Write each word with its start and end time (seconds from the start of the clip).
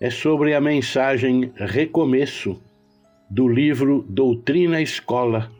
é 0.00 0.10
sobre 0.10 0.54
a 0.54 0.60
mensagem 0.60 1.52
Recomeço 1.56 2.60
do 3.30 3.48
livro 3.48 4.04
Doutrina 4.08 4.80
Escola, 4.80 5.50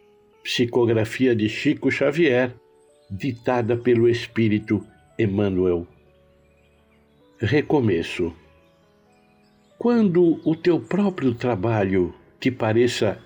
psicografia 0.42 1.34
de 1.34 1.48
Chico 1.48 1.90
Xavier, 1.90 2.54
ditada 3.10 3.76
pelo 3.76 4.08
Espírito 4.08 4.86
Emmanuel. 5.18 5.86
Recomeço. 7.38 8.32
Quando 9.78 10.40
o 10.44 10.54
teu 10.54 10.80
próprio 10.80 11.34
trabalho 11.34 12.14
te 12.38 12.50
pareça 12.50 13.18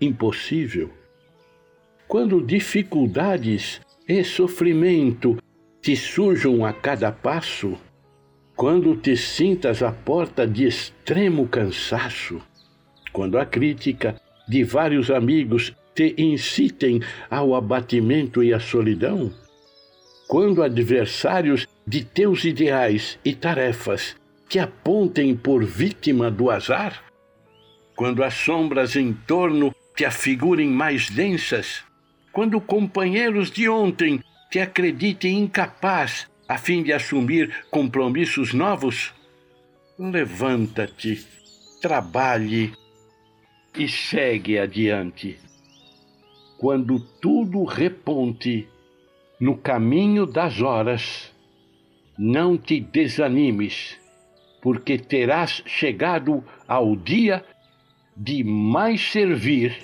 impossível, 0.00 0.90
quando 2.06 2.44
dificuldades 2.44 3.80
e 4.08 4.24
sofrimento 4.24 5.36
te 5.80 5.94
surjam 5.94 6.64
a 6.64 6.72
cada 6.72 7.12
passo, 7.12 7.78
quando 8.58 8.96
te 8.96 9.16
sintas 9.16 9.84
à 9.84 9.92
porta 9.92 10.44
de 10.44 10.66
extremo 10.66 11.46
cansaço, 11.46 12.42
quando 13.12 13.38
a 13.38 13.46
crítica 13.46 14.20
de 14.48 14.64
vários 14.64 15.12
amigos 15.12 15.72
te 15.94 16.12
incitem 16.18 17.00
ao 17.30 17.54
abatimento 17.54 18.42
e 18.42 18.52
à 18.52 18.58
solidão, 18.58 19.32
quando 20.26 20.60
adversários 20.60 21.68
de 21.86 22.04
teus 22.04 22.42
ideais 22.42 23.16
e 23.24 23.32
tarefas 23.32 24.16
te 24.48 24.58
apontem 24.58 25.36
por 25.36 25.62
vítima 25.62 26.28
do 26.28 26.50
azar, 26.50 27.04
quando 27.94 28.24
as 28.24 28.34
sombras 28.34 28.96
em 28.96 29.12
torno 29.12 29.72
te 29.94 30.04
afigurem 30.04 30.68
mais 30.68 31.08
densas, 31.08 31.84
quando 32.32 32.60
companheiros 32.60 33.52
de 33.52 33.68
ontem 33.68 34.20
te 34.50 34.58
acreditem 34.58 35.38
incapaz 35.38 36.26
a 36.48 36.56
fim 36.56 36.82
de 36.82 36.92
assumir 36.92 37.66
compromissos 37.70 38.54
novos? 38.54 39.12
Levanta-te, 39.98 41.26
trabalhe 41.82 42.72
e 43.76 43.86
segue 43.86 44.58
adiante. 44.58 45.38
Quando 46.58 46.98
tudo 47.20 47.64
reponte 47.64 48.66
no 49.38 49.56
caminho 49.56 50.24
das 50.24 50.60
horas, 50.60 51.32
não 52.18 52.56
te 52.56 52.80
desanimes, 52.80 53.96
porque 54.62 54.98
terás 54.98 55.62
chegado 55.66 56.42
ao 56.66 56.96
dia 56.96 57.44
de 58.16 58.42
mais 58.42 59.00
servir 59.12 59.76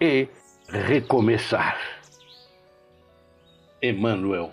e 0.00 0.28
recomeçar. 0.68 1.76
Emmanuel 3.82 4.52